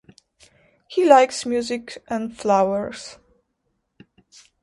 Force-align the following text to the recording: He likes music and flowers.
He 0.89 1.05
likes 1.07 1.45
music 1.45 2.03
and 2.07 2.35
flowers. 2.35 3.19